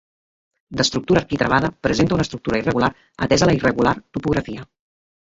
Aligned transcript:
D'estructura 0.79 1.21
arquitravada, 1.23 1.67
presenta 1.87 2.17
una 2.17 2.25
estructura 2.27 2.61
irregular 2.61 2.89
atès 3.27 3.43
a 3.43 3.49
la 3.51 3.55
irregular 3.59 3.93
topografia. 4.19 4.65